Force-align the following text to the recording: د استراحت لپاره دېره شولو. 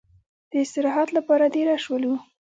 د 0.51 0.53
استراحت 0.63 1.09
لپاره 1.17 1.45
دېره 1.55 1.77
شولو. 1.83 2.13